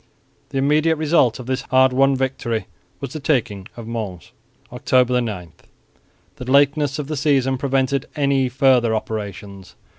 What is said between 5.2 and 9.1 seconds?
9. The lateness of the season prevented any further